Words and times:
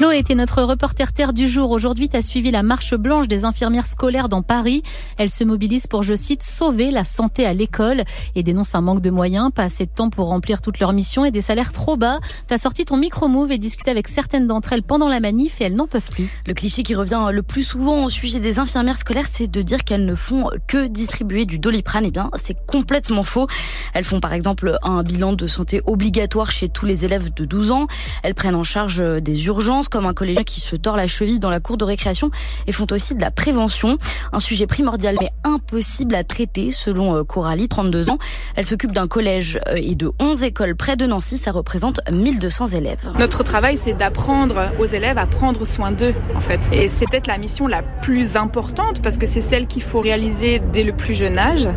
Chloé 0.00 0.16
était 0.16 0.34
notre 0.34 0.62
reporter 0.62 1.12
terre 1.12 1.34
du 1.34 1.46
jour. 1.46 1.70
Aujourd'hui, 1.72 2.08
tu 2.08 2.16
as 2.16 2.22
suivi 2.22 2.50
la 2.50 2.62
marche 2.62 2.94
blanche 2.94 3.28
des 3.28 3.44
infirmières 3.44 3.84
scolaires 3.84 4.30
dans 4.30 4.40
Paris. 4.40 4.82
Elles 5.18 5.28
se 5.28 5.44
mobilisent 5.44 5.86
pour, 5.86 6.02
je 6.02 6.14
cite, 6.14 6.42
sauver 6.42 6.90
la 6.90 7.04
santé 7.04 7.44
à 7.44 7.52
l'école 7.52 8.04
et 8.34 8.42
dénoncent 8.42 8.74
un 8.74 8.80
manque 8.80 9.02
de 9.02 9.10
moyens, 9.10 9.50
pas 9.54 9.64
assez 9.64 9.84
de 9.84 9.90
temps 9.90 10.08
pour 10.08 10.28
remplir 10.28 10.62
toutes 10.62 10.78
leurs 10.78 10.94
missions 10.94 11.26
et 11.26 11.30
des 11.30 11.42
salaires 11.42 11.74
trop 11.74 11.98
bas. 11.98 12.18
Tu 12.48 12.54
as 12.54 12.56
sorti 12.56 12.86
ton 12.86 12.96
micro-move 12.96 13.52
et 13.52 13.58
discuté 13.58 13.90
avec 13.90 14.08
certaines 14.08 14.46
d'entre 14.46 14.72
elles 14.72 14.82
pendant 14.82 15.06
la 15.06 15.20
manif 15.20 15.60
et 15.60 15.64
elles 15.64 15.76
n'en 15.76 15.86
peuvent 15.86 16.10
plus. 16.10 16.30
Le 16.46 16.54
cliché 16.54 16.82
qui 16.82 16.94
revient 16.94 17.28
le 17.30 17.42
plus 17.42 17.62
souvent 17.62 18.06
au 18.06 18.08
sujet 18.08 18.40
des 18.40 18.58
infirmières 18.58 18.96
scolaires, 18.96 19.28
c'est 19.30 19.50
de 19.50 19.60
dire 19.60 19.84
qu'elles 19.84 20.06
ne 20.06 20.14
font 20.14 20.48
que 20.66 20.86
distribuer 20.86 21.44
du 21.44 21.58
doliprane. 21.58 22.06
Eh 22.06 22.10
bien, 22.10 22.30
c'est 22.42 22.56
complètement 22.64 23.22
faux. 23.22 23.48
Elles 23.92 24.04
font 24.04 24.20
par 24.20 24.32
exemple 24.32 24.78
un 24.82 25.02
bilan 25.02 25.34
de 25.34 25.46
santé 25.46 25.82
obligatoire 25.84 26.50
chez 26.52 26.70
tous 26.70 26.86
les 26.86 27.04
élèves 27.04 27.34
de 27.34 27.44
12 27.44 27.70
ans. 27.70 27.86
Elles 28.22 28.34
prennent 28.34 28.54
en 28.54 28.64
charge 28.64 29.02
des 29.20 29.44
urgences 29.44 29.89
comme 29.90 30.06
un 30.06 30.14
collégien 30.14 30.44
qui 30.44 30.60
se 30.60 30.76
tord 30.76 30.96
la 30.96 31.06
cheville 31.06 31.38
dans 31.38 31.50
la 31.50 31.60
cour 31.60 31.76
de 31.76 31.84
récréation 31.84 32.30
et 32.66 32.72
font 32.72 32.86
aussi 32.90 33.14
de 33.14 33.20
la 33.20 33.30
prévention. 33.30 33.98
Un 34.32 34.40
sujet 34.40 34.66
primordial 34.66 35.16
mais 35.20 35.30
impossible 35.44 36.14
à 36.14 36.24
traiter 36.24 36.70
selon 36.70 37.16
euh, 37.16 37.24
Coralie, 37.24 37.68
32 37.68 38.10
ans. 38.10 38.18
Elle 38.56 38.66
s'occupe 38.66 38.92
d'un 38.92 39.08
collège 39.08 39.60
euh, 39.68 39.74
et 39.76 39.94
de 39.94 40.10
11 40.20 40.42
écoles 40.44 40.76
près 40.76 40.96
de 40.96 41.06
Nancy. 41.06 41.38
Ça 41.38 41.52
représente 41.52 42.00
1200 42.10 42.68
élèves. 42.68 43.10
Notre 43.18 43.42
travail, 43.42 43.76
c'est 43.76 43.94
d'apprendre 43.94 44.70
aux 44.78 44.86
élèves 44.86 45.18
à 45.18 45.26
prendre 45.26 45.64
soin 45.64 45.92
d'eux, 45.92 46.14
en 46.34 46.40
fait. 46.40 46.70
Et 46.72 46.88
c'est 46.88 47.06
peut-être 47.06 47.26
la 47.26 47.38
mission 47.38 47.66
la 47.66 47.82
plus 47.82 48.36
importante 48.36 49.02
parce 49.02 49.18
que 49.18 49.26
c'est 49.26 49.40
celle 49.40 49.66
qu'il 49.66 49.82
faut 49.82 50.00
réaliser 50.00 50.60
dès 50.72 50.84
le 50.84 50.92
plus 50.92 51.14
jeune 51.14 51.38
âge 51.38 51.68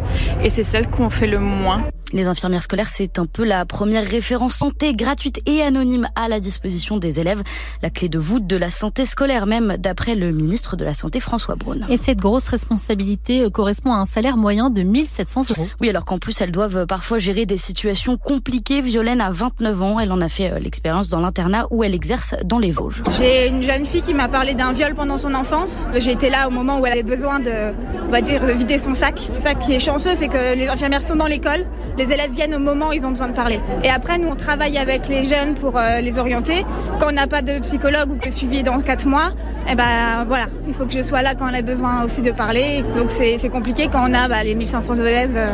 et 0.43 0.49
c'est 0.49 0.63
celle 0.63 0.90
qu'on 0.90 1.09
fait 1.09 1.27
le 1.27 1.40
moins. 1.40 1.84
Les 2.13 2.27
infirmières 2.27 2.62
scolaires, 2.62 2.90
c'est 2.90 3.17
un 3.17 3.26
peu 3.26 3.44
la 3.44 3.66
première 3.66 4.05
référence 4.05 4.54
santé 4.54 4.94
gratuite 4.94 5.41
et 5.48 5.63
anonyme 5.63 6.08
à 6.16 6.27
la 6.27 6.40
disposition 6.40 6.98
des 6.98 7.20
élèves. 7.20 7.41
La 7.82 7.90
clé 7.90 8.07
de 8.07 8.20
voûte 8.20 8.46
de 8.46 8.55
la 8.55 8.70
santé 8.70 9.07
scolaire 9.07 9.48
même, 9.48 9.77
d'après 9.79 10.13
le 10.13 10.32
ministre 10.32 10.76
de 10.76 10.85
la 10.85 10.93
Santé 10.93 11.20
François 11.20 11.55
Braun. 11.55 11.88
Et 11.90 11.98
cette 11.98 12.20
grosse 12.20 12.49
responsabilité 12.49 13.41
euh, 13.41 13.49
correspond 13.49 13.93
à 13.93 13.96
un 13.96 14.05
salaire 14.05 14.38
moyen 14.38 14.70
de 14.70 14.84
1700 14.84 15.49
euros. 15.49 15.68
Oui, 15.82 15.90
alors 15.90 16.05
qu'en 16.05 16.20
plus, 16.20 16.40
elles 16.40 16.51
doivent 16.51 16.85
parfois 16.85 17.18
gérer 17.18 17.48
des 17.48 17.57
situations 17.57 18.16
compliquées. 18.18 18.82
Violaine 18.82 19.20
a 19.20 19.32
29 19.32 19.82
ans. 19.82 19.99
Elle 19.99 20.12
en 20.12 20.21
a 20.21 20.29
fait 20.29 20.51
euh, 20.51 20.60
l'expérience 20.60 21.10
dans 21.10 21.20
l'internat 21.20 21.66
où 21.71 21.84
elle 21.84 21.95
exerce 21.95 22.35
dans 22.45 22.60
les 22.60 22.70
Vosges. 22.70 23.04
J'ai 23.18 23.48
une 23.48 23.63
jeune 23.63 23.85
fille 23.85 24.01
qui 24.01 24.13
m'a 24.13 24.27
parlé 24.27 24.54
d'un 24.54 24.71
viol 24.71 24.93
pendant 24.93 25.18
son 25.18 25.34
enfance. 25.34 25.88
J'ai 25.98 26.12
été 26.12 26.29
là 26.29 26.48
au 26.48 26.51
moment 26.51 26.79
où 26.79 26.85
elle 26.85 26.93
avait 26.93 27.01
besoin 27.01 27.40
de, 27.40 27.73
on 28.07 28.12
va 28.12 28.21
dire, 28.21 28.45
vider 28.45 28.77
son 28.77 28.93
sac. 28.93 29.20
C'est 29.20 29.41
ça 29.41 29.55
qui 29.55 29.73
est 29.73 29.79
chanceux, 29.79 30.13
c'est 30.13 30.27
que 30.27 30.54
les 30.54 30.68
infirmières 30.68 31.01
sont 31.01 31.16
dans 31.16 31.26
l'école 31.26 31.66
les 31.98 32.02
élèves 32.12 32.32
viennent 32.32 32.55
au 32.55 32.59
moment 32.59 32.90
où 32.90 32.93
ils 32.93 33.05
ont 33.05 33.09
besoin 33.09 33.27
de 33.27 33.34
parler. 33.34 33.59
Et 33.84 33.90
après, 33.90 34.18
nous, 34.18 34.27
on 34.27 34.35
travaille 34.35 34.77
avec 34.77 35.07
les 35.07 35.23
jeunes 35.23 35.54
pour 35.54 35.77
euh, 35.77 36.01
les 36.01 36.18
orienter. 36.18 36.65
Quand 36.99 37.10
on 37.10 37.13
n'a 37.13 37.27
pas 37.27 37.41
de 37.41 37.60
psychologue 37.60 38.12
ou 38.12 38.26
de 38.26 38.29
suivi 38.29 38.63
dans 38.63 38.79
4 38.79 39.07
mois, 39.07 39.34
eh 39.70 39.76
ben 39.76 40.26
voilà, 40.27 40.45
il 40.68 40.73
faut 40.73 40.85
que 40.85 40.93
je 40.93 41.01
sois 41.01 41.21
là 41.21 41.35
quand 41.35 41.49
on 41.49 41.54
a 41.54 41.62
besoin 41.62 42.04
aussi 42.04 42.21
de 42.21 42.32
parler. 42.32 42.84
Donc 42.95 43.12
c'est 43.12 43.49
compliqué 43.49 43.87
quand 43.91 44.10
on 44.10 44.13
a 44.13 44.27
bah, 44.27 44.43
les 44.43 44.55
1500 44.55 44.95
élèves 44.95 45.35
euh, 45.35 45.51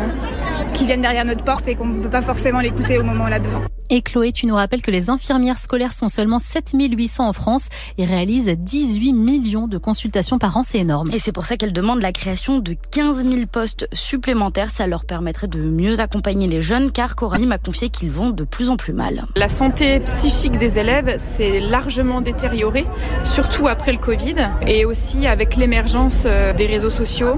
qui 0.73 0.85
viennent 0.85 1.01
derrière 1.01 1.25
notre 1.25 1.43
porte 1.43 1.67
et 1.67 1.75
qu'on 1.75 1.85
ne 1.85 2.03
peut 2.03 2.09
pas 2.09 2.21
forcément 2.21 2.59
l'écouter 2.59 2.97
au 2.97 3.03
moment 3.03 3.25
où 3.25 3.27
on 3.27 3.31
a 3.31 3.39
besoin. 3.39 3.61
Et 3.91 4.03
Chloé, 4.03 4.31
tu 4.31 4.45
nous 4.45 4.53
rappelles 4.53 4.83
que 4.83 4.91
les 4.91 5.09
infirmières 5.09 5.57
scolaires 5.57 5.93
sont 5.93 6.09
seulement 6.09 6.37
7800 6.37 7.27
en 7.27 7.33
France 7.33 7.69
et 7.97 8.05
réalisent 8.05 8.47
18 8.55 9.13
millions 9.13 9.67
de 9.67 9.79
consultations 9.79 10.37
par 10.37 10.57
an. 10.57 10.63
C'est 10.63 10.77
énorme. 10.77 11.09
Et 11.11 11.17
c'est 11.17 11.31
pour 11.31 11.47
ça 11.47 11.57
qu'elles 11.57 11.73
demandent 11.73 12.01
la 12.01 12.11
création 12.11 12.59
de 12.59 12.75
15 12.91 13.25
000 13.25 13.47
postes 13.51 13.87
supplémentaires. 13.91 14.69
Ça 14.69 14.85
leur 14.85 15.05
permettrait 15.05 15.47
de 15.47 15.59
mieux 15.59 15.99
accompagner 15.99 16.47
les 16.47 16.61
jeunes 16.61 16.91
car 16.91 17.15
Coralie 17.15 17.47
m'a 17.47 17.57
confié 17.57 17.89
qu'ils 17.89 18.11
vont 18.11 18.29
de 18.29 18.43
plus 18.43 18.69
en 18.69 18.77
plus 18.77 18.93
mal. 18.93 19.25
La 19.35 19.49
santé 19.49 19.99
psychique 20.01 20.57
des 20.57 20.77
élèves 20.77 21.17
s'est 21.17 21.59
largement 21.59 22.21
détériorée, 22.21 22.85
surtout 23.23 23.67
après 23.67 23.91
le 23.91 23.97
Covid 23.97 24.51
et 24.67 24.85
aussi 24.85 25.25
avec 25.25 25.55
l'émergence 25.55 26.23
euh, 26.27 26.53
des 26.53 26.67
réseaux 26.67 26.91
sociaux, 26.91 27.37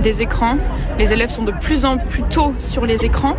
des 0.00 0.22
écrans. 0.22 0.58
Les 0.96 1.12
élèves 1.12 1.30
sont 1.30 1.44
de 1.44 1.52
plus 1.52 1.84
en 1.84 1.98
plus 1.98 2.22
tôt 2.22 2.54
sur 2.60 2.86
les 2.86 3.04
écrans 3.04 3.36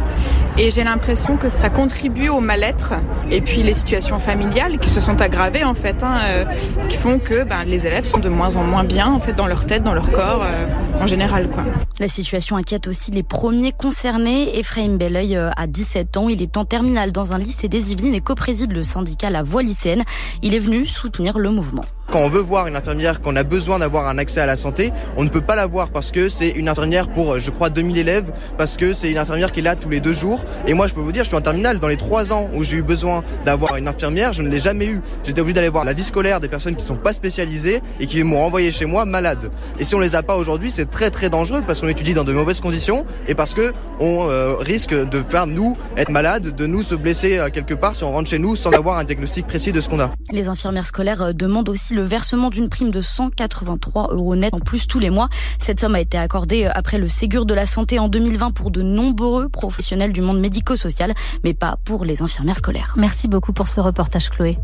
et 0.57 0.71
j'ai 0.71 0.83
l'impression 0.83 1.37
que 1.37 1.47
ça 1.47 1.69
contribue 1.69 2.27
au 2.27 2.41
mal-être 2.49 2.93
et 3.29 3.41
puis 3.41 3.61
les 3.61 3.75
situations 3.75 4.17
familiales 4.17 4.79
qui 4.79 4.89
se 4.89 4.99
sont 4.99 5.21
aggravées 5.21 5.63
en 5.63 5.75
fait, 5.75 6.01
hein, 6.01 6.17
euh, 6.23 6.45
qui 6.87 6.97
font 6.97 7.19
que 7.19 7.43
ben, 7.43 7.63
les 7.63 7.85
élèves 7.85 8.05
sont 8.05 8.17
de 8.17 8.27
moins 8.27 8.57
en 8.57 8.63
moins 8.63 8.83
bien 8.83 9.07
en 9.07 9.19
fait 9.19 9.33
dans 9.33 9.45
leur 9.45 9.67
tête, 9.67 9.83
dans 9.83 9.93
leur 9.93 10.11
corps 10.11 10.41
euh, 10.41 10.65
en 10.99 11.05
général 11.05 11.47
quoi. 11.51 11.63
La 11.99 12.07
situation 12.07 12.55
inquiète 12.55 12.87
aussi 12.87 13.11
les 13.11 13.21
premiers 13.21 13.71
concernés. 13.71 14.57
Ephraim 14.57 14.95
Belleuil 14.95 15.35
a 15.35 15.67
17 15.67 16.17
ans, 16.17 16.27
il 16.27 16.41
est 16.41 16.57
en 16.57 16.65
terminale 16.65 17.11
dans 17.11 17.33
un 17.33 17.37
lycée 17.37 17.67
des 17.67 17.91
Yvelines 17.91 18.15
et 18.15 18.21
co-préside 18.21 18.73
le 18.73 18.81
syndicat 18.81 19.29
La 19.29 19.43
Voix 19.43 19.61
lycéenne. 19.61 20.03
Il 20.41 20.55
est 20.55 20.59
venu 20.59 20.87
soutenir 20.87 21.37
le 21.37 21.51
mouvement. 21.51 21.85
Quand 22.11 22.21
on 22.21 22.29
veut 22.29 22.41
voir 22.41 22.65
une 22.65 22.75
infirmière, 22.75 23.21
qu'on 23.21 23.35
a 23.35 23.43
besoin 23.43 23.77
d'avoir 23.77 24.07
un 24.07 24.17
accès 24.17 24.41
à 24.41 24.47
la 24.47 24.55
santé, 24.55 24.91
on 25.15 25.23
ne 25.23 25.29
peut 25.29 25.41
pas 25.41 25.55
la 25.55 25.67
voir 25.67 25.91
parce 25.91 26.11
que 26.11 26.27
c'est 26.27 26.49
une 26.49 26.67
infirmière 26.67 27.07
pour, 27.07 27.39
je 27.39 27.51
crois, 27.51 27.69
2000 27.69 27.99
élèves, 27.99 28.31
parce 28.57 28.77
que 28.77 28.93
c'est 28.93 29.11
une 29.11 29.19
infirmière 29.19 29.51
qui 29.51 29.59
est 29.59 29.63
là 29.63 29.75
tous 29.75 29.89
les 29.89 29.99
deux 29.99 30.13
jours. 30.13 30.43
Et 30.65 30.73
moi, 30.73 30.87
je 30.87 30.95
peux 30.95 31.01
vous 31.01 31.11
dire, 31.11 31.23
je 31.23 31.29
suis 31.29 31.37
en 31.37 31.41
terminale. 31.41 31.79
Dans 31.79 31.87
les 31.87 31.97
trois 31.97 32.33
ans 32.33 32.49
où 32.55 32.63
j'ai 32.63 32.77
eu 32.77 32.81
besoin 32.81 33.23
d'avoir 33.45 33.75
une 33.75 33.87
infirmière, 33.87 34.33
je 34.33 34.41
ne 34.41 34.49
l'ai 34.49 34.59
jamais 34.59 34.87
eu. 34.87 35.01
J'étais 35.23 35.39
obligé 35.41 35.53
d'aller 35.53 35.69
voir 35.69 35.85
la 35.85 35.93
vie 35.93 36.03
scolaire 36.03 36.39
des 36.39 36.49
personnes 36.49 36.75
qui 36.75 36.83
sont 36.83 36.95
pas 36.95 37.13
spécialisées 37.13 37.81
et 37.99 38.07
qui 38.07 38.23
m'ont 38.23 38.43
envoyé 38.43 38.71
chez 38.71 38.85
moi 38.85 39.05
malade. 39.05 39.51
Et 39.79 39.83
si 39.83 39.93
on 39.93 39.99
les 39.99 40.15
a 40.15 40.23
pas 40.23 40.35
aujourd'hui, 40.35 40.71
c'est 40.71 40.89
très 40.89 41.11
très 41.11 41.29
dangereux 41.29 41.61
parce 41.65 41.79
qu'on 41.79 41.89
étudie 41.89 42.15
dans 42.15 42.23
de 42.23 42.33
mauvaises 42.33 42.59
conditions 42.59 43.05
et 43.27 43.35
parce 43.35 43.53
que 43.53 43.71
on 43.99 44.27
euh, 44.29 44.55
risque 44.55 44.95
de 44.95 45.21
faire 45.21 45.45
nous 45.45 45.77
être 45.95 46.09
malades, 46.09 46.55
de 46.55 46.65
nous 46.65 46.81
se 46.81 46.95
blesser 46.95 47.37
euh, 47.37 47.49
quelque 47.49 47.75
part 47.75 47.95
si 47.95 48.03
on 48.03 48.11
rentre 48.11 48.29
chez 48.29 48.39
nous 48.39 48.55
sans 48.55 48.71
avoir 48.71 48.97
un 48.97 49.03
diagnostic 49.03 49.45
précis 49.45 49.71
de 49.71 49.79
ce 49.79 49.89
qu'on 49.89 49.99
a. 49.99 50.11
Les 50.31 50.47
infirmières 50.47 50.87
scolaires 50.87 51.21
euh, 51.21 51.33
demandent 51.33 51.69
aussi 51.69 51.93
le 51.99 52.05
versement 52.05 52.49
d'une 52.49 52.69
prime 52.69 52.91
de 52.91 53.01
183 53.01 54.13
euros 54.13 54.37
net 54.37 54.53
en 54.53 54.59
plus 54.59 54.87
tous 54.87 54.99
les 54.99 55.09
mois. 55.09 55.27
Cette 55.59 55.81
somme 55.81 55.95
a 55.95 55.99
été 55.99 56.17
accordée 56.17 56.65
après 56.65 56.97
le 56.97 57.09
Ségur 57.09 57.45
de 57.45 57.53
la 57.53 57.65
santé 57.65 57.99
en 57.99 58.07
2020 58.07 58.51
pour 58.51 58.71
de 58.71 58.81
nombreux 58.81 59.49
professionnels 59.49 60.13
du 60.13 60.21
monde 60.21 60.39
médico-social, 60.39 61.13
mais 61.43 61.53
pas 61.53 61.77
pour 61.83 62.05
les 62.05 62.21
infirmières 62.21 62.55
scolaires. 62.55 62.93
Merci 62.95 63.27
beaucoup 63.27 63.51
pour 63.51 63.67
ce 63.67 63.81
reportage, 63.81 64.29
Chloé. 64.29 64.57